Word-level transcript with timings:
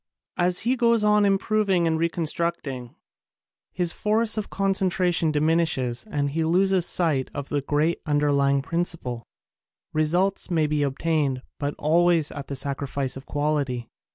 As 0.39 0.61
he 0.61 0.75
goes 0.75 1.03
on 1.03 1.25
improving 1.25 1.85
and 1.85 1.99
reconstructing, 1.99 2.95
his 3.71 3.93
force 3.93 4.35
of 4.35 4.49
concentration 4.49 5.31
diminishes 5.31 6.05
and 6.09 6.31
he 6.31 6.43
loses 6.43 6.87
sight 6.87 7.29
of 7.35 7.49
the 7.49 7.61
great 7.61 8.01
underlying 8.07 8.63
prin 8.63 8.81
ciple. 8.81 9.21
Results 9.93 10.49
may 10.49 10.65
be 10.65 10.81
obtained 10.81 11.43
but 11.59 11.75
always 11.77 12.31
at 12.31 12.47
the 12.47 12.55
sacrifice 12.55 13.15
of 13.15 13.27
quality. 13.27 13.89